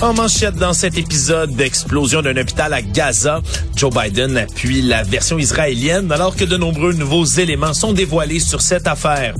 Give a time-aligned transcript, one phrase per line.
[0.00, 3.42] En manchette dans cet épisode d'explosion d'un hôpital à Gaza,
[3.74, 8.60] Joe Biden appuie la version israélienne alors que de nombreux nouveaux éléments sont dévoilés sur
[8.60, 9.34] cette affaire.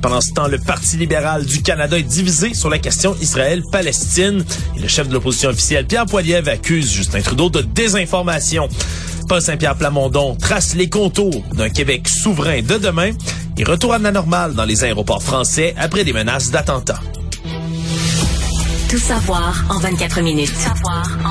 [0.00, 4.44] Pendant ce temps, le Parti libéral du Canada est divisé sur la question Israël-Palestine
[4.76, 8.68] et le chef de l'opposition officielle, Pierre Poilievre, accuse Justin Trudeau de désinformation.
[9.28, 13.10] Paul Saint-Pierre Plamondon trace les contours d'un Québec souverain de demain
[13.58, 17.00] et retour à la normale dans les aéroports français après des menaces d'attentats.
[18.94, 20.54] Tout savoir en 24 minutes.
[20.54, 21.23] Savoir en 24 minutes.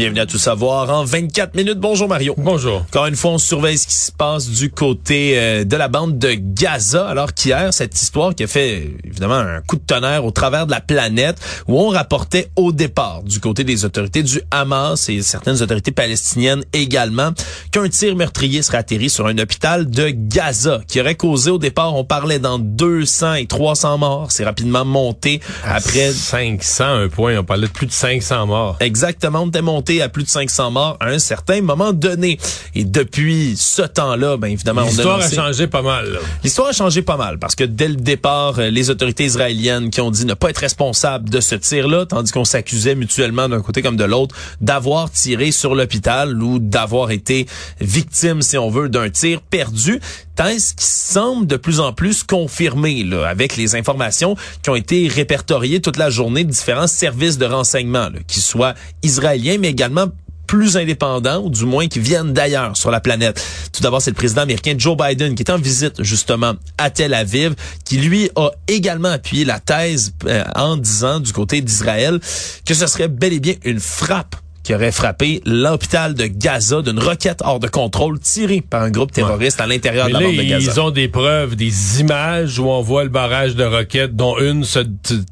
[0.00, 1.78] Bienvenue à Tout savoir en 24 minutes.
[1.78, 2.34] Bonjour Mario.
[2.38, 2.76] Bonjour.
[2.78, 6.18] Encore une fois, on surveille ce qui se passe du côté euh, de la bande
[6.18, 7.06] de Gaza.
[7.06, 10.70] Alors qu'hier, cette histoire qui a fait évidemment un coup de tonnerre au travers de
[10.70, 11.36] la planète,
[11.68, 16.64] où on rapportait au départ du côté des autorités du Hamas et certaines autorités palestiniennes
[16.72, 17.32] également
[17.70, 21.94] qu'un tir meurtrier serait atterri sur un hôpital de Gaza qui aurait causé au départ,
[21.94, 24.32] on parlait dans 200 et 300 morts.
[24.32, 27.36] C'est rapidement monté après 500 un point.
[27.36, 28.78] On parlait de plus de 500 morts.
[28.80, 32.38] Exactement, on était monté à plus de 500 morts à un certain moment donné.
[32.74, 36.18] Et depuis ce temps-là, ben évidemment, l'histoire on a, a changé pas mal.
[36.44, 40.00] L'histoire a changé pas mal parce que dès le départ, euh, les autorités israéliennes qui
[40.00, 43.82] ont dit ne pas être responsables de ce tir-là, tandis qu'on s'accusait mutuellement d'un côté
[43.82, 47.46] comme de l'autre d'avoir tiré sur l'hôpital ou d'avoir été
[47.80, 50.00] victime, si on veut, d'un tir perdu.
[50.48, 55.06] Ce qui semble de plus en plus confirmé là, avec les informations qui ont été
[55.08, 60.06] répertoriées toute la journée de différents services de renseignement, qui soient israéliens, mais également
[60.46, 63.40] plus indépendants, ou du moins qui viennent d'ailleurs sur la planète.
[63.72, 67.14] Tout d'abord, c'est le président américain Joe Biden qui est en visite justement à Tel
[67.14, 67.54] Aviv,
[67.84, 72.18] qui lui a également appuyé la thèse euh, en disant du côté d'Israël
[72.66, 76.98] que ce serait bel et bien une frappe qui aurait frappé l'hôpital de Gaza d'une
[76.98, 79.64] roquette hors de contrôle tirée par un groupe terroriste ouais.
[79.64, 80.72] à l'intérieur de la bande de Gaza.
[80.72, 84.64] Ils ont des preuves, des images où on voit le barrage de roquettes dont une
[84.64, 84.80] se,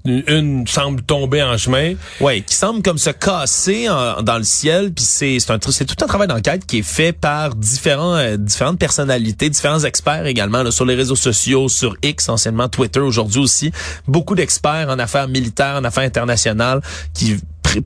[0.05, 1.95] une semble tomber en chemin.
[2.21, 4.93] Oui, qui semble comme se casser en, dans le ciel.
[4.93, 9.51] Puis c'est c'est tout un travail d'enquête qui est fait par différents euh, différentes personnalités,
[9.51, 13.73] différents experts également là, sur les réseaux sociaux, sur X anciennement Twitter aujourd'hui aussi.
[14.07, 16.81] Beaucoup d'experts en affaires militaires, en affaires internationales
[17.15, 17.37] qui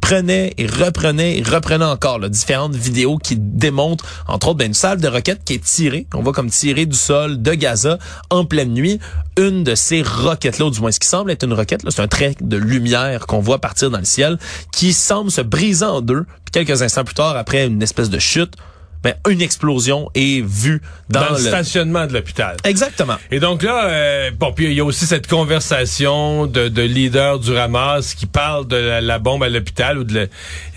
[0.01, 4.75] prenait et reprenait et reprenait encore là, différentes vidéos qui démontrent, entre autres, ben, une
[4.75, 6.07] salle de roquettes qui est tirée.
[6.15, 7.99] On voit comme tirer du sol de Gaza
[8.31, 9.01] en pleine nuit.
[9.39, 12.09] Une de ces roquettes-là, ou du moins ce qui semble être une roquette, c'est un
[12.09, 14.39] trait de lumière qu'on voit partir dans le ciel,
[14.73, 16.25] qui semble se briser en deux.
[16.45, 18.55] Puis quelques instants plus tard, après une espèce de chute,
[19.03, 22.57] ben, une explosion est vue dans, dans le, le, stationnement de l'hôpital.
[22.65, 23.17] Exactement.
[23.31, 27.39] Et donc là, euh, bon, puis il y a aussi cette conversation de, de leaders
[27.41, 30.29] du Hamas qui parlent de la, la bombe à l'hôpital ou de le,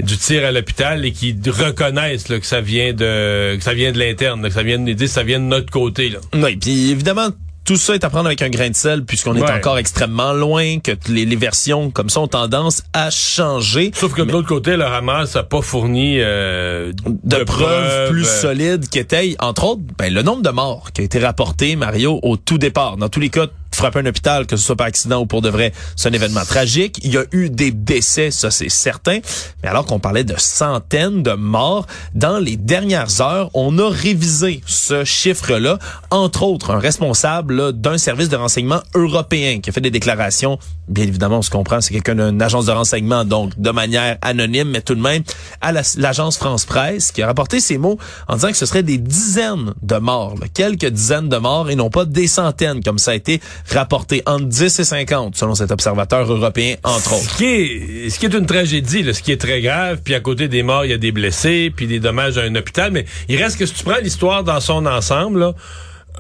[0.04, 3.92] du tir à l'hôpital et qui reconnaissent là, que ça vient de que ça vient
[3.92, 6.10] de l'interne, que ça vient de ça vient de notre côté.
[6.10, 6.20] Là.
[6.34, 7.30] Oui, puis évidemment
[7.66, 9.52] tout ça est à prendre avec un grain de sel puisqu'on est Ouais.
[9.52, 13.92] encore extrêmement loin, que les, les versions comme ça ont tendance à changer.
[13.94, 16.94] Sauf que de l'autre côté, le Hamas n'a pas fourni euh,
[17.24, 21.04] de, preuves plus euh, solides qu'étaient, entre autres, ben, le nombre de morts qui a
[21.04, 22.98] été rapporté, Mario, au tout départ.
[22.98, 25.50] Dans tous les cas, frapper un hôpital, que ce soit par accident ou pour de
[25.50, 27.00] vrai, c'est un événement tragique.
[27.04, 29.20] Il y a eu des décès, ça c'est certain.
[29.64, 34.62] Mais alors qu'on parlait de centaines de morts, dans les dernières heures, on a révisé
[34.66, 35.80] ce chiffre-là.
[36.12, 40.58] Entre autres, un responsable d'un service de renseignement européen qui a fait des déclarations.
[40.88, 44.70] Bien évidemment, on se comprend, c'est quelqu'un d'une agence de renseignement, donc de manière anonyme,
[44.70, 45.24] mais tout de même
[45.62, 47.98] à la- l'agence France Presse qui a rapporté ces mots
[48.28, 51.76] en disant que ce serait des dizaines de morts, là, quelques dizaines de morts et
[51.76, 53.42] non pas des centaines comme ça a été
[53.74, 57.32] rapporté entre 10 et 50 selon cet observateur européen entre autres.
[57.32, 60.14] Ce qui est, ce qui est une tragédie, là, ce qui est très grave, puis
[60.14, 62.92] à côté des morts, il y a des blessés, puis des dommages à un hôpital,
[62.92, 65.54] mais il reste que si tu prends l'histoire dans son ensemble, là,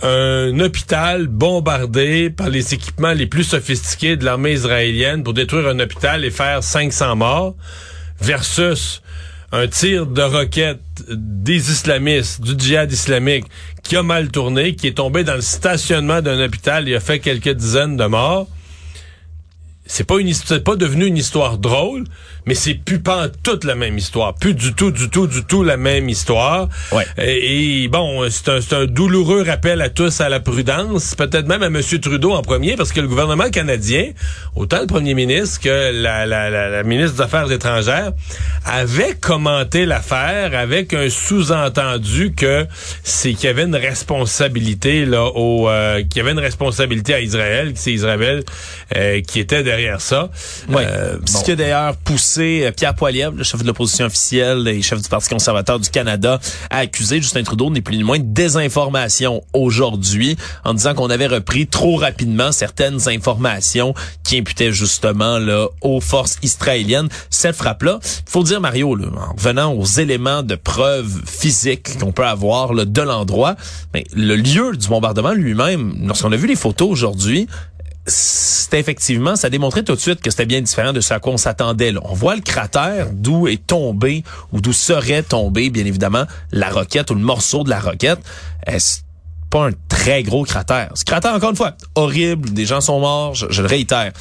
[0.01, 5.79] un hôpital bombardé par les équipements les plus sophistiqués de l'armée israélienne pour détruire un
[5.79, 7.55] hôpital et faire 500 morts,
[8.19, 9.01] versus
[9.51, 13.45] un tir de roquette des islamistes, du djihad islamique,
[13.83, 17.19] qui a mal tourné, qui est tombé dans le stationnement d'un hôpital et a fait
[17.19, 18.47] quelques dizaines de morts.
[19.85, 22.05] C'est pas une c'est pas devenu une histoire drôle,
[22.45, 25.63] mais c'est plus pas toute la même histoire, plus du tout, du tout, du tout
[25.63, 26.69] la même histoire.
[26.91, 27.05] Ouais.
[27.17, 31.63] Et, et bon, c'est un, un douloureux rappel à tous à la prudence, peut-être même
[31.63, 31.81] à M.
[32.01, 34.11] Trudeau en premier, parce que le gouvernement canadien,
[34.55, 38.11] autant le premier ministre que la, la, la, la ministre des Affaires étrangères,
[38.65, 42.65] avait commenté l'affaire avec un sous-entendu que
[43.03, 47.21] c'est qu'il y avait une responsabilité là au euh, qu'il y avait une responsabilité à
[47.21, 48.43] Israël, que c'est Israël
[48.95, 50.29] euh, qui était derrière ça.
[50.69, 50.83] Ouais.
[50.85, 54.81] Euh, Ce qui a d'ailleurs poussé euh, Pierre Poilievre, le chef de l'opposition officielle et
[54.81, 56.39] chef du Parti conservateur du Canada,
[56.69, 61.27] à accuser Justin Trudeau, n'est plus ni moins de désinformation aujourd'hui, en disant qu'on avait
[61.27, 63.93] repris trop rapidement certaines informations
[64.23, 67.09] qui imputaient justement là aux forces israéliennes.
[67.29, 72.73] Cette frappe-là, faut dire Mario, en revenant aux éléments de preuve physique qu'on peut avoir
[72.73, 73.55] là, de l'endroit,
[73.93, 77.47] ben, le lieu du bombardement lui-même, lorsqu'on a vu les photos aujourd'hui,
[78.07, 81.33] c'était effectivement, ça démontrait tout de suite que c'était bien différent de ce à quoi
[81.33, 81.91] on s'attendait.
[81.91, 82.01] là.
[82.03, 87.09] On voit le cratère d'où est tombé ou d'où serait tombé, bien évidemment, la roquette
[87.11, 88.19] ou le morceau de la roquette.
[88.69, 89.01] Euh, c'est
[89.49, 90.91] pas un très gros cratère.
[90.95, 94.11] Ce cratère, encore une fois, horrible, des gens sont morts, je, je le réitère.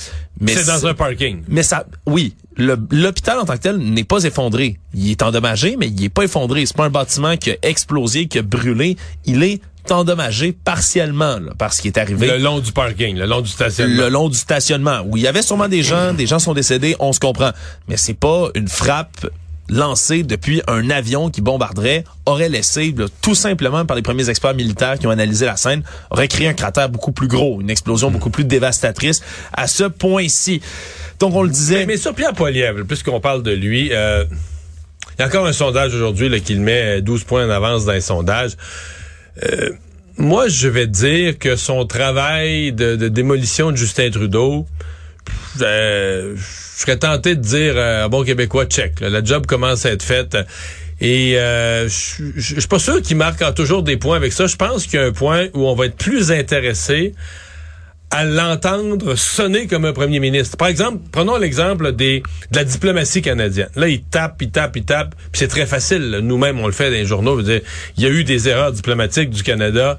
[0.40, 1.42] Mais C'est dans un parking.
[1.48, 4.78] mais ça, oui, l'hôpital en tant que tel n'est pas effondré.
[4.94, 6.64] Il est endommagé, mais il est pas effondré.
[6.66, 8.96] C'est pas un bâtiment qui a explosé, qui a brûlé.
[9.26, 9.60] Il est
[9.92, 13.50] endommagé partiellement là, par ce qui est arrivé Le long du parking, le long du
[13.50, 14.02] stationnement.
[14.02, 16.96] le long du stationnement où il y avait sûrement des gens, des gens sont décédés,
[17.00, 17.50] on se comprend,
[17.88, 19.26] mais c'est pas une frappe
[19.68, 24.54] lancée depuis un avion qui bombarderait aurait laissé là, tout simplement par les premiers experts
[24.54, 28.10] militaires qui ont analysé la scène aurait créé un cratère beaucoup plus gros, une explosion
[28.10, 29.22] beaucoup plus dévastatrice
[29.52, 30.60] à ce point-ci.
[31.18, 34.24] Donc on le disait Mais, mais sur Pierre Poilievre, puisqu'on parle de lui, euh,
[35.18, 37.92] il y a encore un sondage aujourd'hui qui le met 12 points en avance dans
[37.92, 38.52] les sondages.
[39.42, 39.70] Euh,
[40.16, 44.66] moi, je vais dire que son travail de, démolition de Justin Trudeau,
[45.60, 49.00] euh, je serais tenté de dire euh, bon québécois check.
[49.00, 50.36] la job commence à être faite.
[51.00, 54.46] Et euh, je suis pas sûr qu'il marque toujours des points avec ça.
[54.46, 57.14] Je pense qu'il y a un point où on va être plus intéressé
[58.14, 60.56] à l'entendre sonner comme un premier ministre.
[60.56, 62.22] Par exemple, prenons l'exemple des
[62.52, 63.70] de la diplomatie canadienne.
[63.74, 66.20] Là, il tape, il tape, il tape, puis c'est très facile.
[66.22, 67.42] Nous-mêmes, on le fait dans les journaux.
[67.42, 67.62] Dire,
[67.96, 69.98] il y a eu des erreurs diplomatiques du Canada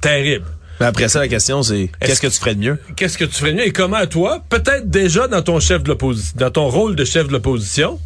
[0.00, 0.46] terribles.
[0.80, 2.78] Mais après ça la question c'est qu'est-ce que tu ferais de mieux?
[2.96, 3.66] Qu'est-ce que tu ferais de mieux?
[3.66, 7.26] Et comment toi, peut-être déjà dans ton chef de l'opposition, dans ton rôle de chef
[7.26, 8.00] de l'opposition,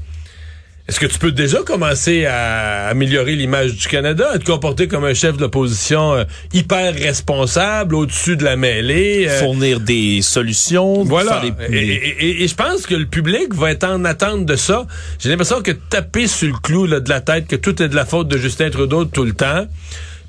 [0.87, 5.05] est-ce que tu peux déjà commencer à améliorer l'image du Canada, à te comporter comme
[5.05, 9.27] un chef de l'opposition euh, hyper responsable, au-dessus de la mêlée?
[9.29, 11.41] euh, fournir des solutions, voilà.
[11.41, 14.57] des- Et, et- et- et je pense que le public va être en attente de
[14.57, 14.87] ça.
[15.19, 17.97] J'ai l'impression que taper sur le clou là, de la tête que tout est de
[17.97, 19.67] la faute de Justin Trudeau tout le temps.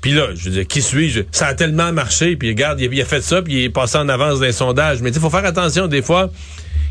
[0.00, 1.20] Puis là, je veux dire, qui suis-je?
[1.32, 3.68] Ça a tellement marché, puis regarde, il a, il a fait ça, puis il est
[3.70, 5.02] passé en avance d'un sondage.
[5.02, 6.30] Mais il faut faire attention, des fois,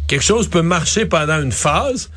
[0.07, 2.11] quelque chose peut marcher pendant une phase,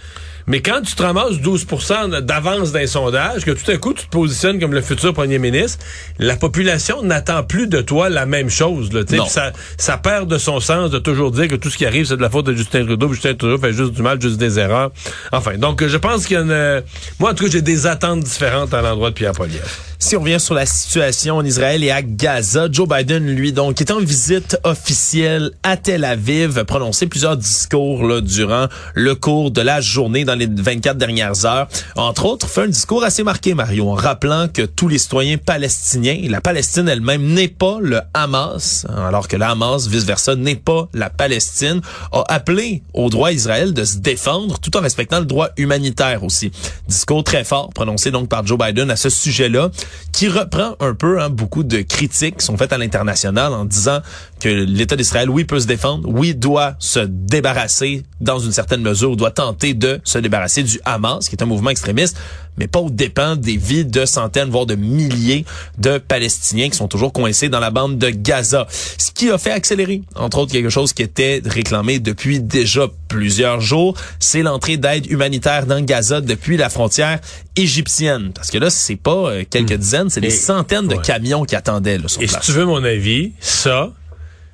[0.49, 4.11] mais quand tu te ramasses 12% d'avance d'un sondage, que tout à coup tu te
[4.11, 5.85] positionnes comme le futur premier ministre,
[6.19, 8.93] la population n'attend plus de toi la même chose.
[8.93, 9.03] Là.
[9.13, 9.27] Non.
[9.27, 12.17] Ça, ça perd de son sens de toujours dire que tout ce qui arrive, c'est
[12.17, 14.91] de la faute de Justin Trudeau, Justin Trudeau fait juste du mal, juste des erreurs.
[15.33, 16.83] Enfin, donc je pense qu'il y a une...
[17.19, 19.69] Moi, en tout cas, j'ai des attentes différentes à l'endroit de Pierre Poilievre.
[20.01, 23.81] Si on revient sur la situation en Israël et à Gaza, Joe Biden, lui, donc,
[23.81, 29.51] est en visite officielle à Tel Aviv, a prononcé plusieurs discours là, durant le cours
[29.51, 31.67] de la journée dans les 24 dernières heures.
[31.97, 36.17] Entre autres, fait un discours assez marqué, Mario, en rappelant que tous les citoyens palestiniens,
[36.23, 40.55] et la Palestine elle-même n'est pas le Hamas, hein, alors que le Hamas, vice-versa, n'est
[40.55, 41.81] pas la Palestine,
[42.13, 46.53] a appelé au droit Israël de se défendre tout en respectant le droit humanitaire aussi.
[46.87, 49.71] Discours très fort prononcé donc par Joe Biden à ce sujet-là
[50.13, 54.01] qui reprend un peu hein, beaucoup de critiques qui sont faites à l'international en disant
[54.39, 59.17] que l'État d'Israël, oui, peut se défendre, oui, doit se débarrasser dans une certaine mesure,
[59.17, 62.17] doit tenter de se débarrasser du Hamas, qui est un mouvement extrémiste,
[62.59, 65.45] mais pas au dépens des vies de centaines, voire de milliers
[65.79, 68.67] de Palestiniens qui sont toujours coincés dans la bande de Gaza.
[68.71, 73.61] Ce qui a fait accélérer, entre autres, quelque chose qui était réclamé depuis déjà plusieurs
[73.61, 77.21] jours, c'est l'entrée d'aide humanitaire dans Gaza depuis la frontière
[77.57, 78.33] égyptienne.
[78.35, 81.99] Parce que là, c'est pas euh, quelques dizaines, c'est des centaines de camions qui attendaient
[81.99, 83.93] là, sur Et si tu veux mon avis, ça,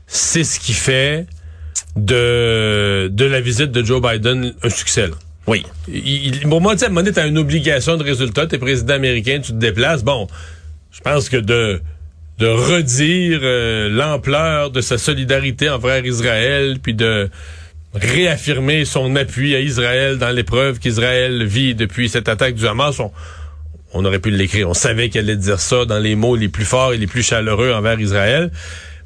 [0.07, 1.27] c'est ce qui fait
[1.97, 5.07] de, de la visite de Joe Biden un succès.
[5.09, 5.15] là.
[5.47, 5.65] Oui.
[5.89, 8.47] Il, il- pour moi, tu sais, t'as une obligation de résultat.
[8.47, 10.03] T'es président américain, tu te déplaces.
[10.03, 10.27] Bon,
[10.91, 11.81] je pense que de
[12.39, 17.31] de redire euh, l'ampleur de sa solidarité envers Israël, puis de
[17.95, 23.13] réaffirmer son appui à Israël dans l'épreuve qu'Israël vit depuis cette attaque du Hamas, on,
[23.93, 24.69] on aurait pu l'écrire.
[24.69, 27.23] On savait qu'elle allait dire ça dans les mots les plus forts et les plus
[27.23, 28.51] chaleureux envers Israël.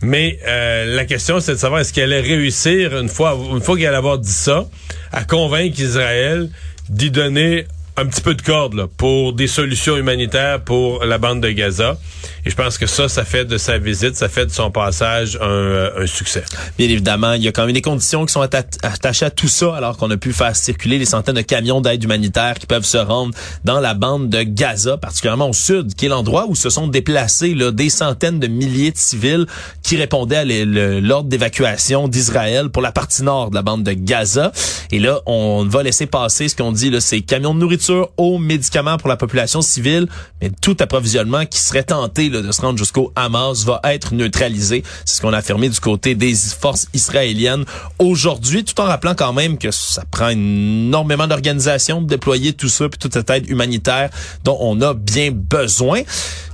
[0.00, 3.76] Mais euh, la question, c'est de savoir est-ce qu'elle allait réussir, une fois, une fois
[3.76, 4.68] qu'elle allait avoir dit ça,
[5.12, 6.50] à convaincre Israël
[6.88, 7.66] d'y donner
[7.98, 11.98] un petit peu de corde là, pour des solutions humanitaires pour la bande de Gaza.
[12.46, 15.36] Et je pense que ça, ça fait de sa visite, ça fait de son passage
[15.40, 16.44] un, euh, un succès.
[16.78, 19.74] Bien évidemment, il y a quand même des conditions qui sont attachées à tout ça,
[19.74, 22.98] alors qu'on a pu faire circuler les centaines de camions d'aide humanitaire qui peuvent se
[22.98, 26.86] rendre dans la bande de Gaza, particulièrement au sud, qui est l'endroit où se sont
[26.86, 29.46] déplacés là, des centaines de milliers de civils
[29.82, 34.52] qui répondaient à l'ordre d'évacuation d'Israël pour la partie nord de la bande de Gaza.
[34.92, 38.38] Et là, on va laisser passer ce qu'on dit, là, ces camions de nourriture aux
[38.38, 40.08] médicaments pour la population civile,
[40.40, 44.82] mais tout approvisionnement qui serait tenté de se rendre jusqu'au Hamas va être neutralisé.
[45.04, 47.64] C'est ce qu'on a affirmé du côté des forces israéliennes
[47.98, 52.88] aujourd'hui, tout en rappelant quand même que ça prend énormément d'organisation de déployer tout ça,
[52.88, 54.10] puis toute cette aide humanitaire
[54.44, 56.02] dont on a bien besoin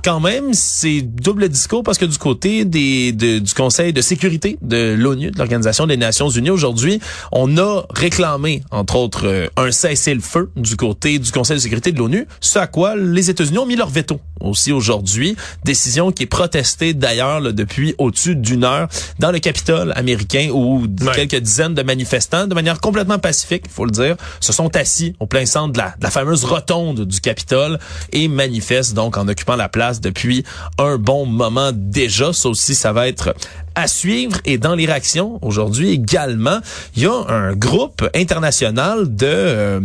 [0.05, 5.31] quand même, c'est double discours parce que du côté du Conseil de sécurité de l'ONU,
[5.31, 6.99] de l'Organisation des Nations Unies, aujourd'hui,
[7.31, 12.27] on a réclamé, entre autres, euh, un cessez-le-feu du côté Conseil de sécurité de l'ONU,
[12.39, 15.35] ce à quoi les États-Unis ont mis leur veto aussi aujourd'hui.
[15.63, 18.87] Décision qui est protestée d'ailleurs depuis au-dessus d'une heure
[19.19, 23.85] dans le Capitole américain où quelques dizaines de manifestants, de manière complètement pacifique, il faut
[23.85, 27.19] le dire, se sont assis au plein centre de la, de la fameuse rotonde du
[27.21, 27.79] Capitole
[28.11, 30.43] et manifestent donc en occupant la place depuis
[30.77, 32.33] un bon moment déjà.
[32.33, 33.33] Ça aussi, ça va être
[33.75, 34.37] à suivre.
[34.45, 36.59] Et dans les réactions, aujourd'hui également,
[36.95, 39.79] il y a un groupe international de euh,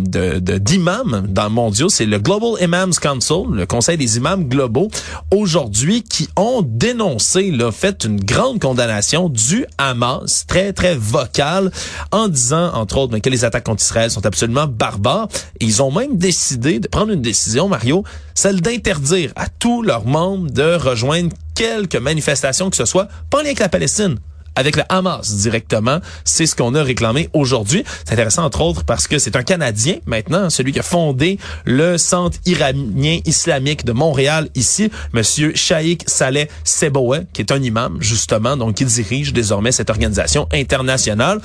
[0.58, 1.90] d'imams de, dans le mondial.
[1.90, 4.88] C'est le Global Imams Council, le Conseil des imams globaux,
[5.34, 11.70] aujourd'hui, qui ont dénoncé, là, fait une grande condamnation du Hamas, très, très vocale,
[12.12, 15.28] en disant, entre autres, que les attaques contre Israël sont absolument barbares.
[15.60, 18.04] Et ils ont même décidé de prendre une décision, Mario,
[18.34, 21.30] celle d'interdire à tous leurs membres de rejoindre
[21.60, 24.16] quelques manifestations que ce soit, pas en lien avec la Palestine,
[24.56, 26.00] avec le Hamas directement.
[26.24, 27.84] C'est ce qu'on a réclamé aujourd'hui.
[28.04, 31.98] C'est intéressant entre autres parce que c'est un Canadien maintenant, celui qui a fondé le
[31.98, 38.56] Centre iranien islamique de Montréal ici, monsieur Shaikh Saleh Seboué, qui est un imam justement,
[38.56, 41.40] donc qui dirige désormais cette organisation internationale.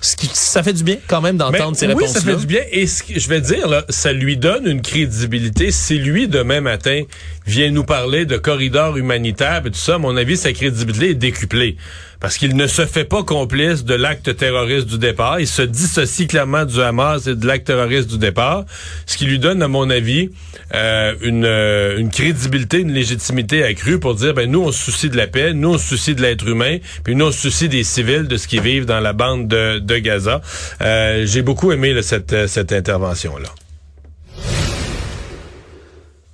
[0.00, 2.02] Ce qui, ça fait du bien quand même d'entendre ces réponses.
[2.02, 2.60] Oui, ça fait du bien.
[2.70, 5.72] Et ce que je vais dire, là, ça lui donne une crédibilité.
[5.72, 7.02] Si lui, demain matin,
[7.46, 11.14] vient nous parler de corridors humanitaires et tout ça, à mon avis, sa crédibilité est
[11.14, 11.76] décuplée
[12.20, 15.40] parce qu'il ne se fait pas complice de l'acte terroriste du départ.
[15.40, 18.64] Il se dissocie clairement du Hamas et de l'acte terroriste du départ,
[19.06, 20.30] ce qui lui donne, à mon avis,
[20.74, 25.10] euh, une, euh, une crédibilité, une légitimité accrue pour dire, ben nous, on se soucie
[25.10, 27.68] de la paix, nous, on se soucie de l'être humain, puis nous, on se soucie
[27.68, 30.40] des civils, de ce qu'ils vivent dans la bande de, Gaza.
[30.82, 33.48] Euh, J'ai beaucoup aimé cette, cette intervention-là.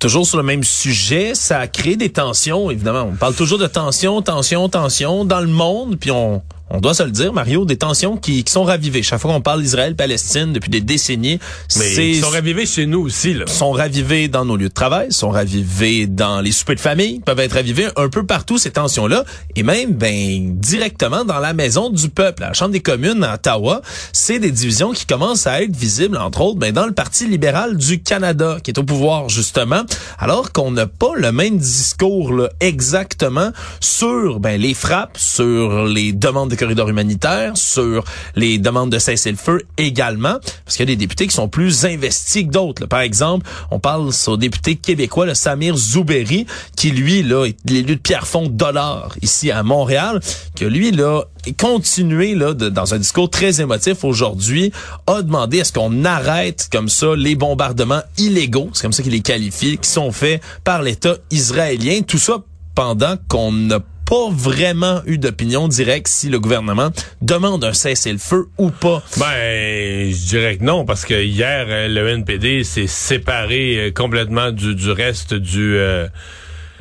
[0.03, 3.09] Toujours sur le même sujet, ça a créé des tensions, évidemment.
[3.13, 6.41] On parle toujours de tensions, tensions, tensions dans le monde, puis on,
[6.73, 9.03] on doit se le dire, Mario, des tensions qui, qui sont ravivées.
[9.03, 11.39] Chaque fois qu'on parle d'Israël-Palestine depuis des décennies,
[11.77, 13.35] mais ils sont ravivés chez nous aussi.
[13.35, 13.45] Là.
[13.45, 17.39] Sont ravivés dans nos lieux de travail, sont ravivés dans les soupers de famille, peuvent
[17.39, 19.23] être ravivés un peu partout ces tensions-là,
[19.55, 23.35] et même ben directement dans la maison du peuple, à la Chambre des communes à
[23.35, 23.83] Ottawa.
[24.11, 27.77] C'est des divisions qui commencent à être visibles, entre autres, ben, dans le Parti libéral
[27.77, 29.83] du Canada, qui est au pouvoir justement,
[30.17, 36.13] alors qu'on n'a pas le même discours là, exactement sur ben, les frappes, sur les
[36.13, 38.03] demandes de corridors humanitaires, sur
[38.35, 42.49] les demandes de cessez-le-feu également, parce qu'il y des députés qui sont plus investis que
[42.49, 42.85] d'autres.
[42.85, 46.45] Par exemple, on parle au député québécois, le Samir Zouberi,
[46.77, 50.21] qui lui, là, est l'élu de Pierrefonds Dollar ici à Montréal,
[50.55, 51.23] que lui, là,
[51.57, 54.71] continué là, dans un discours très émotif aujourd'hui,
[55.07, 59.21] a demandé est-ce qu'on arrête comme ça les bombardements illégaux, c'est comme ça qu'il les
[59.21, 62.01] qualifie, qui sont faits par l'État israélien.
[62.07, 62.37] Tout ça
[62.75, 66.91] pendant qu'on n'a pas vraiment eu d'opinion directe si le gouvernement
[67.21, 69.03] demande un cessez-le-feu ou pas.
[69.17, 74.51] Ben, je dirais que non, parce que hier, euh, le NPD s'est séparé euh, complètement
[74.51, 75.75] du, du reste du...
[75.75, 76.07] Euh,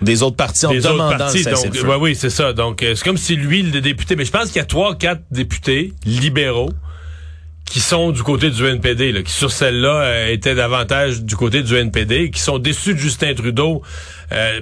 [0.01, 2.53] des autres partis en demandant partis, donc, ouais, oui, c'est ça.
[2.53, 4.17] Donc, c'est comme si lui, le député...
[4.17, 6.71] Mais je pense qu'il y a trois, quatre députés libéraux
[7.67, 11.77] qui sont du côté du NPD, là, qui sur celle-là étaient davantage du côté du
[11.77, 13.83] NPD, qui sont déçus de Justin Trudeau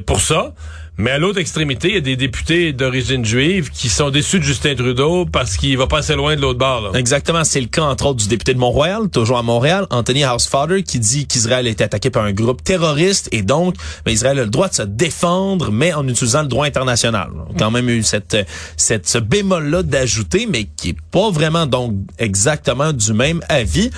[0.05, 0.53] pour ça.
[1.01, 4.45] Mais à l'autre extrémité, il y a des députés d'origine juive qui sont déçus de
[4.45, 6.95] Justin Trudeau parce qu'il va pas assez loin de l'autre bord.
[6.95, 10.83] Exactement, c'est le cas entre autres du député de Montréal, toujours à Montréal, Anthony Housefather,
[10.83, 14.45] qui dit qu'Israël a été attaqué par un groupe terroriste et donc ben, Israël a
[14.45, 17.31] le droit de se défendre, mais en utilisant le droit international.
[17.49, 18.37] On a quand même eu cette,
[18.77, 23.91] cette ce bémol-là d'ajouter, mais qui est pas vraiment donc exactement du même avis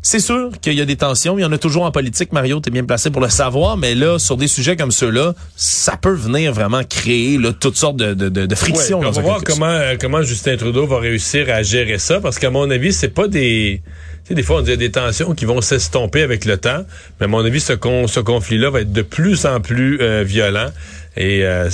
[0.00, 1.38] C'est sûr qu'il y a des tensions.
[1.38, 2.32] Il y en a toujours en politique.
[2.32, 3.76] Mario, t'es bien placé pour le savoir.
[3.76, 7.96] Mais là, sur des sujets comme ceux-là, ça peut venir vraiment créer là, toutes sortes
[7.96, 9.00] de, de, de frictions.
[9.00, 12.20] Ouais, on va voir comment, euh, comment Justin Trudeau va réussir à gérer ça.
[12.20, 13.82] Parce qu'à mon avis, c'est pas des...
[14.24, 16.84] Tu sais, des fois, on dit des tensions qui vont s'estomper avec le temps.
[17.18, 20.22] Mais à mon avis, ce, con, ce conflit-là va être de plus en plus euh,
[20.22, 20.70] violent.
[21.16, 21.68] Et euh,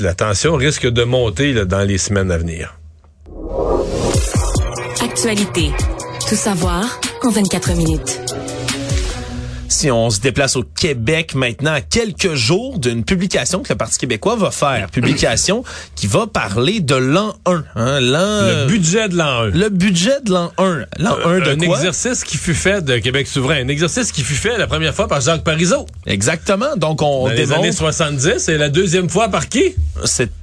[0.00, 2.78] la tension risque de monter là, dans les semaines à venir.
[5.02, 5.70] Actualité.
[6.28, 8.20] Tout savoir en 24 minutes.
[9.68, 13.98] Si on se déplace au Québec maintenant, à quelques jours d'une publication que le Parti
[13.98, 15.62] québécois va faire, publication
[15.94, 17.64] qui va parler de l'an 1.
[17.76, 19.50] Hein, l'an, le budget de l'an 1.
[19.50, 20.86] Le budget de l'an 1.
[20.98, 21.76] L'an 1 de un quoi?
[21.76, 23.56] exercice qui fut fait de Québec souverain.
[23.56, 25.86] Un exercice qui fut fait la première fois par Jacques Parizeau.
[26.06, 26.76] Exactement.
[26.76, 29.76] Donc, on Dans les années 70 et la deuxième fois par qui?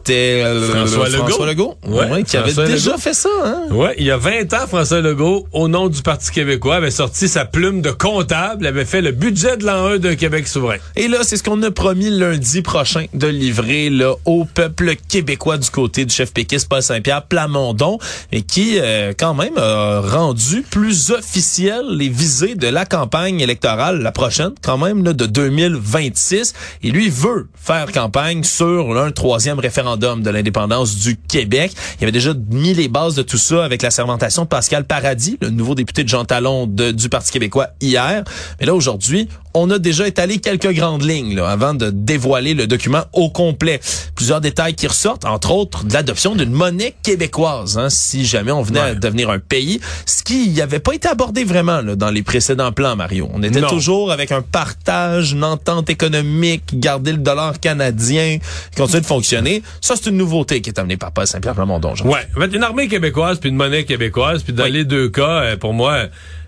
[0.05, 1.17] C'était euh, François Legault.
[1.27, 1.77] François Legault.
[1.88, 3.01] Ouais, Ouais, qui avait déjà Legault.
[3.01, 3.29] fait ça.
[3.45, 3.62] Hein?
[3.72, 7.29] Ouais, il y a 20 ans, François Legault, au nom du Parti québécois, avait sorti
[7.29, 10.75] sa plume de comptable, avait fait le budget de l'an 1 de Québec souverain.
[10.98, 15.57] Et là, c'est ce qu'on a promis lundi prochain de livrer là, au peuple québécois
[15.57, 17.98] du côté du chef péquiste Paul Saint-Pierre Plamondon,
[18.33, 24.01] et qui euh, quand même a rendu plus officiel les visées de la campagne électorale,
[24.01, 26.53] la prochaine, quand même là, de 2026.
[26.83, 31.73] Et lui veut faire campagne sur un troisième référendum de l'indépendance du Québec.
[32.00, 35.38] Il avait déjà mis les bases de tout ça avec la sermentation de Pascal Paradis,
[35.41, 38.23] le nouveau député de Jean Talon du Parti québécois hier.
[38.59, 42.67] Mais là, aujourd'hui, on a déjà étalé quelques grandes lignes là, avant de dévoiler le
[42.67, 43.79] document au complet.
[44.15, 48.62] Plusieurs détails qui ressortent, entre autres de l'adoption d'une monnaie québécoise, hein, si jamais on
[48.62, 52.24] venait à devenir un pays, ce qui n'avait pas été abordé vraiment là, dans les
[52.24, 53.29] précédents plans, Mario.
[53.33, 53.69] On était Non.
[53.69, 58.38] toujours avec un partage, une entente économique, garder le dollar canadien,
[58.72, 59.63] qui continue de fonctionner.
[59.81, 61.95] Ça, c'est une nouveauté qui est amenée par Paul Saint-Pierre Plamondon.
[61.95, 64.72] je Ouais, une armée québécoise puis une monnaie québécoise, puis dans Oui.
[64.72, 66.07] les deux cas, euh, pour moi,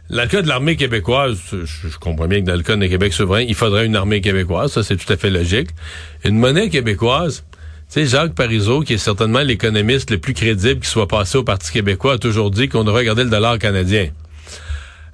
[0.10, 3.12] dans le cas de l'armée québécoise, je, comprends bien que dans le cas de Québec
[3.12, 5.70] souverain, il faudrait une armée québécoise, ça c'est tout à fait logique.
[6.24, 7.44] Une monnaie québécoise,
[7.90, 11.44] tu sais, Jacques Parizeau, qui est certainement l'économiste le plus crédible qui soit passé au
[11.44, 14.10] Parti québécois, a toujours dit qu'on devrait regarder le dollar canadien.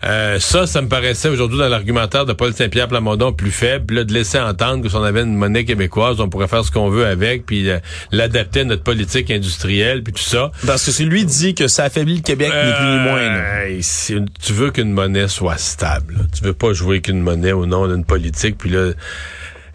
[0.04, 4.04] Euh, ça, ça me paraissait aujourd'hui dans l'argumentaire de Paul Saint-Pierre Plamondon plus faible, là,
[4.04, 6.90] de laisser entendre que si on avait une monnaie québécoise, on pourrait faire ce qu'on
[6.90, 7.80] veut avec, puis euh,
[8.12, 10.52] l'adapter à notre politique industrielle, puis tout ça.
[10.66, 13.22] Parce que c'est lui dit que ça affaiblit le Québec, ni plus ni moins.
[13.22, 13.44] là.
[13.66, 16.16] Euh, si tu veux qu'une monnaie soit stable.
[16.18, 16.24] là.
[16.36, 18.92] Tu veux pas jouer qu'une monnaie au nom d'une politique, puis là,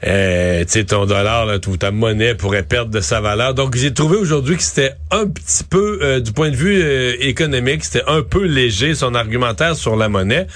[0.04, 3.54] euh, ton dollar, là, ta monnaie pourrait perdre de sa valeur.
[3.54, 7.14] Donc, j'ai trouvé aujourd'hui que c'était un petit peu, euh, du point de vue euh,
[7.20, 10.46] économique, c'était un peu léger son argumentaire sur la monnaie.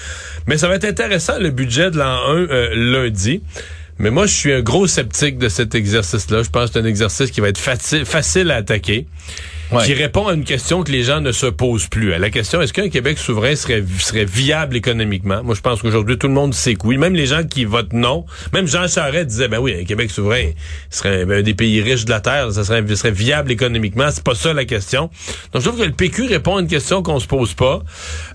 [0.47, 3.41] Mais ça va être intéressant, le budget de l'an 1 euh, lundi.
[3.99, 6.43] Mais moi, je suis un gros sceptique de cet exercice-là.
[6.43, 9.07] Je pense que c'est un exercice qui va être facile à attaquer
[9.79, 12.17] Qui répond à une question que les gens ne se posent plus.
[12.17, 15.43] La question, est-ce qu'un Québec souverain serait, serait viable économiquement?
[15.43, 16.97] Moi, je pense qu'aujourd'hui, tout le monde sait que oui.
[16.97, 18.25] Même les gens qui votent non.
[18.53, 20.51] Même Jean Charest disait, ben oui, un Québec souverain
[20.89, 22.51] serait ben, un des pays riches de la Terre.
[22.51, 24.09] Ça serait, serait viable économiquement.
[24.11, 25.09] C'est pas ça la question.
[25.53, 27.81] Donc, je trouve que le PQ répond à une question qu'on se pose pas.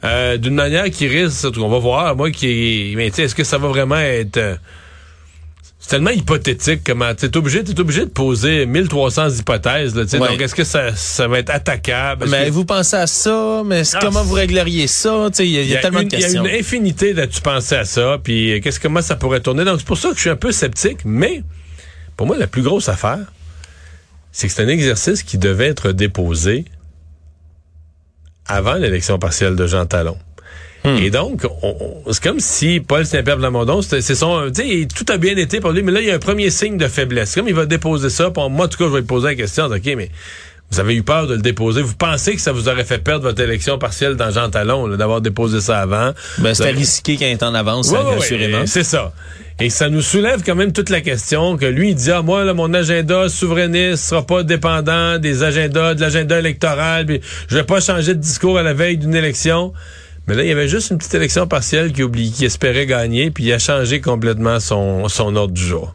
[0.04, 3.44] Euh, D'une manière qui risque, on va voir, moi, qui mais tu sais, est-ce que
[3.44, 4.58] ça va vraiment être...
[5.86, 10.18] c'est tellement hypothétique comment t'es obligé t'es obligé de poser 1300 hypothèses là, tu sais.
[10.18, 10.30] Ouais.
[10.30, 12.26] donc est-ce que ça, ça va être attaquable?
[12.28, 15.28] Mais que- vous pensez à ça, mais Ah, comment vous régleriez ça?
[15.32, 16.44] Tu Il y, y a tellement une, de il y a questions.
[16.44, 19.64] une infinité de tu pensais à ça puis euh, qu'est-ce comment ça pourrait tourner?
[19.64, 21.44] Donc c'est pour ça que je suis un peu sceptique mais
[22.16, 23.20] pour moi la plus grosse affaire
[24.32, 26.64] c'est que c'est un exercice qui devait être déposé
[28.46, 30.18] avant l'élection partielle de Jean Talon.
[30.86, 31.02] Hmm.
[31.02, 34.88] Et donc, on- on- c'est comme si Paul Saint-Pierre Plamondon, c'était- c'est son, tu sais,
[34.94, 36.86] tout a bien été pour lui, mais là, il y a un premier signe de
[36.86, 37.34] faiblesse.
[37.34, 39.34] Comme il va déposer ça, pour moi, en tout cas, je vais lui poser la
[39.34, 40.10] question, ok, mais
[40.70, 41.82] vous avez eu peur de le déposer.
[41.82, 45.20] Vous pensez que ça vous aurait fait perdre votre élection partielle dans Jean Talon, d'avoir
[45.20, 46.12] déposé ça avant?
[46.38, 48.64] Ben, c'était risqué quand il est en avance, ouais, assurément.
[48.66, 49.12] c'est ça.
[49.58, 52.44] Et ça nous soulève quand même toute la question que lui, il dit, ah, moi,
[52.44, 57.64] là, mon agenda souverainiste sera pas dépendant des agendas, de l'agenda électoral, puis je vais
[57.64, 59.72] pas changer de discours à la veille d'une élection.
[60.26, 63.30] Mais là, il y avait juste une petite élection partielle qui, oublie, qui espérait gagner,
[63.30, 65.94] puis il a changé complètement son, son ordre du jour.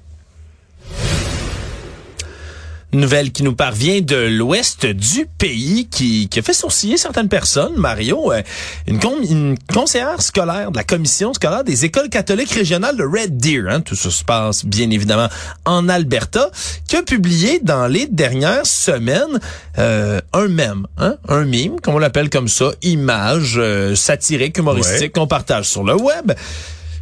[2.93, 7.73] Nouvelle qui nous parvient de l'ouest du pays qui, qui a fait sourciller certaines personnes.
[7.77, 8.41] Mario, euh,
[8.87, 13.37] une, con- une conseillère scolaire de la commission scolaire des écoles catholiques régionales de Red
[13.37, 15.29] Deer, hein, tout ça se passe bien évidemment
[15.65, 16.49] en Alberta,
[16.87, 19.39] qui a publié dans les dernières semaines
[19.77, 25.01] euh, un mème, hein, un mime, comme on l'appelle comme ça, image euh, satirique, humoristique
[25.01, 25.09] Ouais.
[25.09, 26.33] qu'on partage sur le web.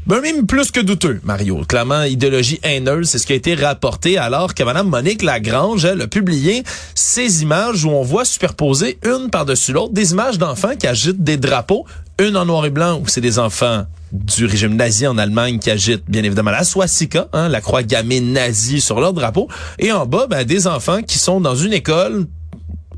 [0.10, 1.62] Ben, même plus que douteux, Mario.
[1.67, 6.02] Clairement, idéologie haineuse, c'est ce qui a été rapporté alors que Mme Monique Lagrange, elle,
[6.02, 6.63] a publié
[6.95, 11.38] ces images où on voit superposer une par-dessus l'autre des images d'enfants qui agitent des
[11.38, 11.86] drapeaux,
[12.17, 15.69] une en noir et blanc où c'est des enfants du régime nazi en Allemagne qui
[15.69, 19.48] agite bien évidemment la swastika, hein, la croix gammée nazie sur leur drapeau.
[19.78, 22.26] Et en bas, ben, des enfants qui sont dans une école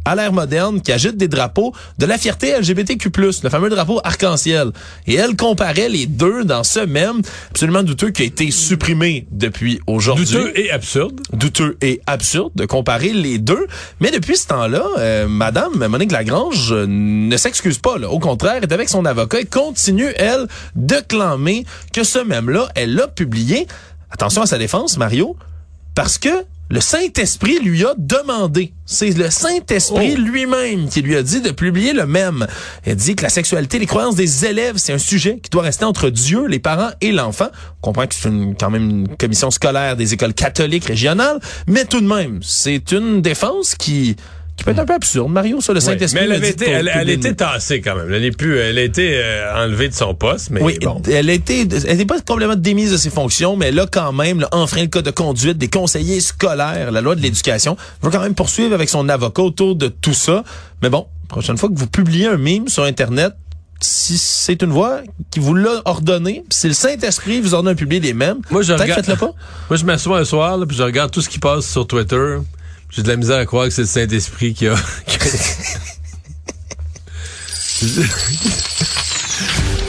[0.06, 3.10] à l'ère moderne qui agite des drapeaux de la fierté LGBTQ+,
[3.44, 4.72] le fameux drapeau arc-en-ciel.
[5.08, 9.80] Et elle comparait les deux dans ce même absolument douteux qui a été supprimé depuis
[9.88, 10.26] aujourd'hui.
[10.26, 11.20] Douteux et absurde.
[11.34, 13.68] Douteux et absurde de comparer les deux.
[14.00, 17.98] Mais depuis ce temps-là, euh, Madame Monique Lagrange euh, ne s'excuse pas.
[17.98, 18.10] Là.
[18.10, 22.96] Au contraire, est avec son avocat et continue, elle, de clamer que ce même-là, elle
[22.96, 23.68] l'a publié.
[24.10, 25.36] Attention à sa défense, Mario,
[25.96, 26.30] parce que
[26.72, 28.74] le Saint-Esprit lui a demandé.
[28.86, 30.20] C'est le Saint-Esprit Oh.
[30.22, 32.48] lui-même qui lui a dit de publier le même.
[32.88, 35.86] Il dit que la sexualité, les croyances des élèves, c'est un sujet qui doit rester
[35.86, 37.50] entre Dieu, les parents et l'enfant.
[37.82, 41.86] On comprend que c'est une- quand même une commission scolaire des écoles catholiques régionales, mais
[41.86, 44.16] tout de même, c'est une défense qui
[44.62, 45.32] qui peut être un peu absurde.
[45.32, 46.28] Mario, sur le Oui, Saint-Esprit.
[46.28, 48.14] mais elle été, elle, était tassée quand même.
[48.14, 51.02] Elle est plus, elle a été euh, enlevée de son poste, mais Oui, bon.
[51.12, 54.14] elle a été, elle n'est pas complètement démise de ses fonctions, mais elle a quand
[54.14, 57.76] même là, enfreint le code de conduite des conseillers scolaires, la loi de l'éducation.
[58.04, 60.44] Elle va quand même poursuivre avec son avocat autour de tout ça.
[60.82, 63.34] Mais bon, prochaine fois que vous publiez un mime sur Internet,
[63.84, 67.80] si c'est une voix qui vous l'a ordonné, puis si le Saint-Esprit vous ordonne de
[67.80, 69.34] publier les mêmes, Moi, je peut-être regarde- faites-le pas.
[69.70, 72.36] Moi, je m'assois un soir, là, puis je regarde tout ce qui passe sur Twitter.
[72.92, 74.76] J'ai de la misère à croire que c'est le Saint-Esprit qui a...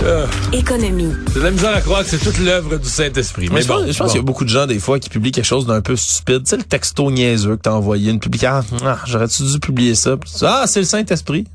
[0.53, 1.13] Économie.
[1.33, 3.49] J'ai de la misère à croire que c'est toute l'œuvre du Saint-Esprit.
[3.49, 4.07] Mais Mais je bon, pense, je pense bon.
[4.07, 6.45] qu'il y a beaucoup de gens, des fois, qui publient quelque chose d'un peu stupide.
[6.45, 8.77] Tu sais, le texto niaiseux que t'as envoyé, une publication.
[8.85, 10.17] Ah, j'aurais-tu dû publier ça?
[10.43, 11.47] Ah, c'est le Saint-Esprit.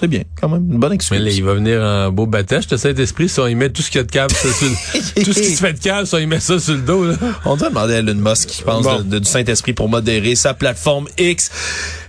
[0.00, 0.66] C'est bien, quand même.
[0.72, 1.18] Une bonne excuse.
[1.18, 3.82] Mais là, il va venir en beau batèche, le Saint-Esprit, si on y met tout
[3.82, 6.06] ce qu'il y a de câble, sur le- tout ce qui se fait de câble,
[6.06, 7.14] si on y met ça sur le dos, là.
[7.44, 8.98] On doit demander à Elon Musk qui pense Bon.
[8.98, 11.50] de- de- du Saint-Esprit pour modérer sa plateforme X.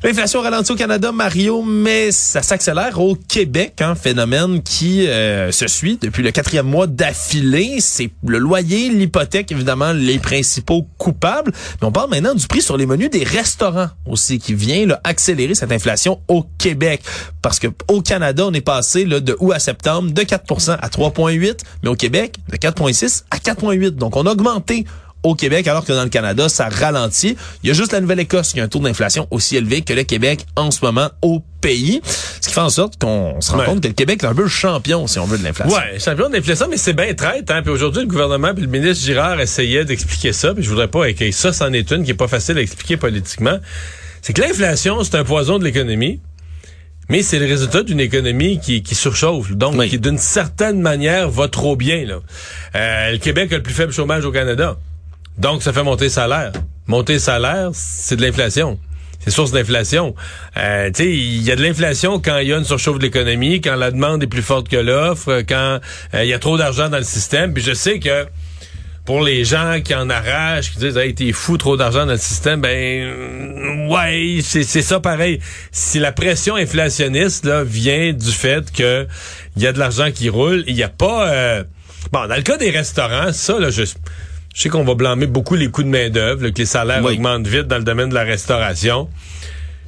[0.04, 5.68] L'inflation ralentit au Canada, Mario, mais ça s'accélère au Québec, un phénomène qui euh, se
[5.68, 7.78] suit depuis le quatrième mois d'affilée.
[7.80, 11.52] C'est le loyer, l'hypothèque, évidemment, les principaux coupables.
[11.82, 15.00] Mais on parle maintenant du prix sur les menus des restaurants aussi, qui vient là,
[15.04, 17.02] accélérer cette inflation au Québec.
[17.42, 20.88] Parce que au Canada, on est passé là, de août à septembre de 4% à
[20.90, 23.92] 3,8, mais au Québec, de 4,6 à 4,8.
[23.92, 24.86] Donc, on a augmenté
[25.24, 27.38] au Québec, alors que dans le Canada, ça ralentit.
[27.62, 30.02] Il y a juste la Nouvelle-Écosse qui a un taux d'inflation aussi élevé que le
[30.02, 32.02] Québec en ce moment au pays.
[32.42, 33.66] Ce qui fait en sorte qu'on se rend Ouais.
[33.66, 35.78] compte que le Québec est un peu le champion, si on veut, de l'inflation.
[35.78, 37.52] Ouais, champion de l'inflation, mais c'est bien traite.
[37.52, 37.62] Hein?
[37.62, 40.56] Puis aujourd'hui, le gouvernement puis le ministre Girard essayaient d'expliquer ça.
[40.56, 42.98] Puis je voudrais pas écrire ça, c'en est une qui est pas facile à expliquer
[42.98, 43.60] politiquement.
[44.24, 46.20] C'est que l'inflation, c'est un poison de l'économie.
[47.12, 49.90] Mais c'est le résultat d'une économie qui, qui surchauffe, donc Oui.
[49.90, 52.06] qui d'une certaine manière va trop bien.
[52.06, 52.20] Là.
[52.76, 54.78] Euh, le Québec a le plus faible chômage au Canada.
[55.38, 56.54] Donc, ça fait monter le salaire.
[56.88, 58.80] Monter le salaire, c'est de l'inflation.
[59.20, 60.16] C'est source d'inflation.
[60.56, 63.04] Euh, tu sais, il y a de l'inflation quand il y a une surchauffe de
[63.04, 65.80] l'économie, quand la demande est plus forte que l'offre, quand
[66.14, 67.54] euh, il y a trop d'argent dans le système.
[67.54, 68.26] Puis je sais que
[69.12, 72.18] pour les gens qui en arrachent, qui disent Hey, t'es fou, trop d'argent dans le
[72.18, 75.42] système, ben ouais, c'est ça pareil.
[75.70, 79.06] Si la pression inflationniste là vient du fait que
[79.58, 81.64] il y a de l'argent qui roule, il n'y a pas euh,
[82.14, 85.56] bon dans le cas des restaurants, ça là je je sais qu'on va blâmer beaucoup
[85.56, 87.16] les coûts de main-d'œuvre, que les salaires Oui.
[87.16, 89.10] augmentent vite dans le domaine de la restauration.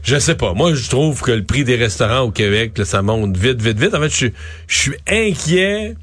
[0.03, 0.53] Je sais pas.
[0.53, 3.79] Moi, je trouve que le prix des restaurants au Québec, là, ça monte vite, vite,
[3.79, 3.95] vite.
[3.95, 4.27] En fait, je
[4.67, 5.95] je suis inquiet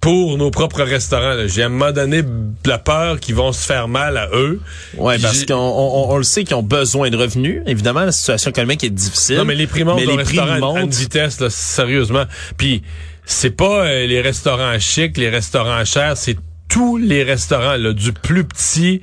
[0.00, 1.34] pour nos propres restaurants.
[1.46, 2.22] J'ai à un moment donné
[2.64, 4.60] la peur qu'ils vont se faire mal à eux.
[4.96, 7.62] Ouais, parce qu'on on, on le sait qu'ils ont besoin de revenus.
[7.66, 9.36] Évidemment, la situation économique est difficile.
[9.38, 10.94] Non, mais les prix montent mais les prix restaurant à- une montent.
[10.94, 12.24] vitesse, là, sérieusement.
[12.56, 12.82] Puis,
[13.24, 16.36] c'est pas euh, les restaurants chics, les restaurants chers, c'est
[16.68, 19.02] tous les restaurants, là, du plus petit.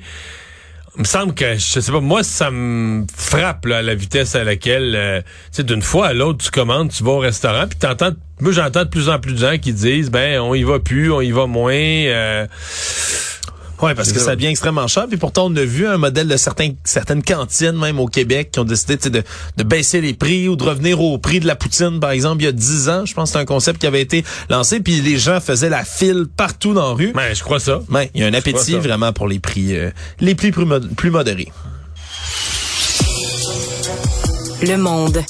[0.96, 4.44] Il me semble que, je sais pas, moi, ça me frappe, là, la vitesse à
[4.44, 7.76] laquelle, euh, tu sais, d'une fois à l'autre, tu commandes, tu vas au restaurant, puis
[7.76, 10.78] t'entends, moi, j'entends de plus en plus de gens qui disent, ben, on y va
[10.78, 12.46] plus, on y va moins, euh,
[13.82, 14.34] Ouais, parce que ça.
[14.36, 15.06] devient extrêmement cher.
[15.08, 18.60] Puis pourtant, on a vu un modèle de certains, certaines cantines, même au Québec, qui
[18.60, 19.22] ont décidé tu sais, de,
[19.56, 22.46] de baisser les prix ou de revenir au prix de la poutine, par exemple, il
[22.46, 23.04] y a 10 ans.
[23.04, 24.80] Je pense que c'est un concept qui avait été lancé.
[24.80, 27.12] Puis les gens faisaient la file partout dans la rue.
[27.14, 27.80] ben, je crois ça.
[27.90, 30.94] Ouais, il y a un appétit vraiment pour les prix, euh, les prix plus, mod-
[30.94, 31.52] plus modérés.
[34.62, 35.20] Le monde.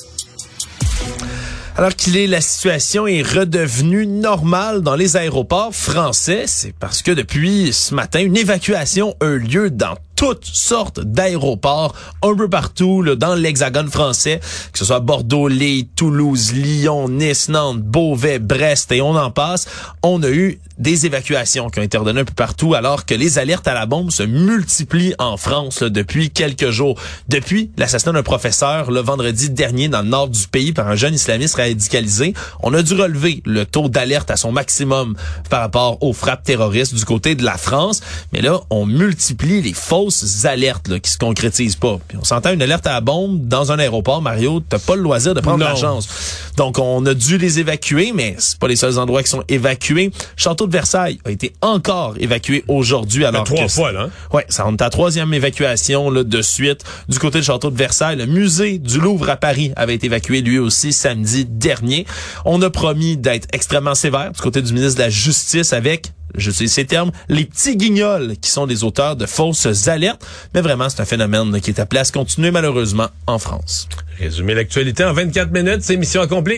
[1.77, 7.11] Alors qu'il est, la situation est redevenue normale dans les aéroports français, c'est parce que
[7.11, 13.03] depuis ce matin, une évacuation a eu lieu dans toutes sortes d'aéroports un peu partout
[13.03, 14.41] là, dans l'hexagone français,
[14.73, 19.67] que ce soit Bordeaux, Lille, Toulouse, Lyon, Nice, Nantes, Beauvais, Brest et on en passe.
[20.03, 23.39] On a eu des évacuations qui ont été ordonnées un peu partout alors que les
[23.39, 26.99] alertes à la bombe se multiplient en France là, depuis quelques jours.
[27.29, 31.15] Depuis l'assassinat d'un professeur le vendredi dernier dans le nord du pays par un jeune
[31.15, 32.33] islamiste radicalisé,
[32.63, 35.17] on a dû relever le taux d'alerte à son maximum
[35.51, 38.01] par rapport aux frappes terroristes du côté de la France.
[38.33, 40.14] Mais là, on multiplie les fausses
[40.45, 41.99] alertes là, qui se concrétisent pas.
[42.09, 45.03] Puis on s'entend une alerte à la bombe dans un aéroport, Mario, t'as pas le
[45.03, 45.67] loisir de prendre Non.
[45.71, 46.09] la chance.
[46.57, 50.11] Donc on a dû les évacuer, mais c'est pas les seuls endroits qui sont évacués.
[50.37, 54.03] Château de Versailles a été encore évacué aujourd'hui alors trois que fois, là.
[54.05, 54.11] hein?
[54.33, 57.77] Ouais, ça en est à troisième évacuation là, de suite du côté du château de
[57.77, 58.17] Versailles.
[58.17, 62.07] Le musée du Louvre à Paris avait été évacué lui aussi samedi dernier.
[62.45, 66.51] On a promis d'être extrêmement sévère du côté du ministre de la Justice avec je
[66.51, 70.25] sais ces termes, les petits guignols qui sont des auteurs de fausses alertes.
[70.55, 73.89] Mais vraiment, c'est un phénomène qui est à se continuer malheureusement en France.
[74.19, 76.53] Résumer l'actualité en 24 minutes, c'est mission accomplie.